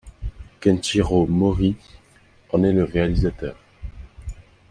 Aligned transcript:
Kenshiro 0.59 1.27
Morii 1.27 1.75
en 2.53 2.63
est 2.63 2.73
le 2.73 2.83
réalisateur. 2.85 3.55